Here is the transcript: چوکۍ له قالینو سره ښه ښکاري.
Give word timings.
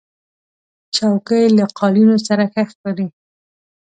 چوکۍ 0.95 1.43
له 1.57 1.65
قالینو 1.77 2.17
سره 2.27 2.43
ښه 2.53 2.63
ښکاري. 2.69 3.07